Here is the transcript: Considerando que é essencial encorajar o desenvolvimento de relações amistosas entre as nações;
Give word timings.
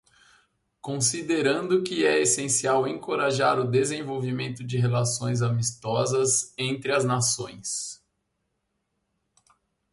Considerando 0.81 1.83
que 1.83 2.03
é 2.07 2.19
essencial 2.19 2.87
encorajar 2.87 3.59
o 3.59 3.69
desenvolvimento 3.69 4.63
de 4.63 4.75
relações 4.79 5.43
amistosas 5.43 6.55
entre 6.57 6.91
as 6.91 7.05
nações; 7.05 8.01